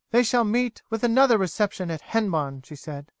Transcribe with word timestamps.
"They 0.09 0.23
shall 0.23 0.43
meet 0.43 0.81
with 0.89 1.03
another 1.03 1.37
reception 1.37 1.91
at 1.91 2.01
Hennebon," 2.01 2.63
she 2.65 2.75
said. 2.75 3.05